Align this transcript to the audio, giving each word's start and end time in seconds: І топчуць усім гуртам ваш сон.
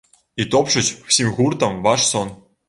І 0.43 0.45
топчуць 0.55 0.95
усім 1.09 1.29
гуртам 1.37 1.77
ваш 1.89 2.09
сон. 2.15 2.35